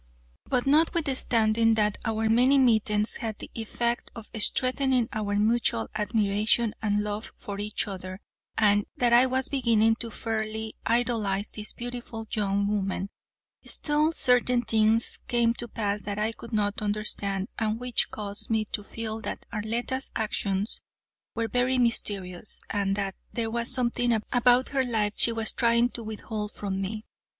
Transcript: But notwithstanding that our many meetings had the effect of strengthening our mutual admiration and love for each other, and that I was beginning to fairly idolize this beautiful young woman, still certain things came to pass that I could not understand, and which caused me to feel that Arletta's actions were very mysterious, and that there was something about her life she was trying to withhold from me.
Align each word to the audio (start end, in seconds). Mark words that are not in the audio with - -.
But 0.47 0.65
notwithstanding 0.65 1.75
that 1.75 1.99
our 2.05 2.27
many 2.27 2.57
meetings 2.57 3.17
had 3.17 3.37
the 3.37 3.51
effect 3.53 4.09
of 4.15 4.31
strengthening 4.39 5.07
our 5.13 5.35
mutual 5.35 5.89
admiration 5.93 6.73
and 6.81 7.03
love 7.03 7.31
for 7.37 7.59
each 7.59 7.87
other, 7.87 8.19
and 8.57 8.87
that 8.97 9.13
I 9.13 9.27
was 9.27 9.47
beginning 9.47 9.97
to 9.97 10.09
fairly 10.09 10.73
idolize 10.87 11.51
this 11.51 11.71
beautiful 11.71 12.25
young 12.31 12.65
woman, 12.65 13.09
still 13.63 14.11
certain 14.11 14.63
things 14.63 15.19
came 15.27 15.53
to 15.53 15.67
pass 15.67 16.01
that 16.01 16.17
I 16.17 16.31
could 16.31 16.51
not 16.51 16.81
understand, 16.81 17.49
and 17.59 17.79
which 17.79 18.09
caused 18.09 18.49
me 18.49 18.65
to 18.71 18.83
feel 18.83 19.21
that 19.21 19.45
Arletta's 19.53 20.09
actions 20.15 20.81
were 21.35 21.47
very 21.47 21.77
mysterious, 21.77 22.59
and 22.71 22.95
that 22.95 23.13
there 23.33 23.51
was 23.51 23.71
something 23.71 24.19
about 24.33 24.69
her 24.69 24.83
life 24.83 25.13
she 25.17 25.31
was 25.31 25.51
trying 25.51 25.89
to 25.89 26.01
withhold 26.01 26.53
from 26.53 26.81
me. 26.81 27.05